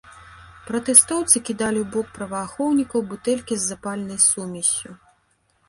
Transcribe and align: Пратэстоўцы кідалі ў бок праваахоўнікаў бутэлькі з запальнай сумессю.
Пратэстоўцы 0.69 1.41
кідалі 1.49 1.79
ў 1.83 1.85
бок 1.97 2.09
праваахоўнікаў 2.17 2.99
бутэлькі 3.13 3.55
з 3.61 3.69
запальнай 3.69 4.19
сумессю. 4.29 4.99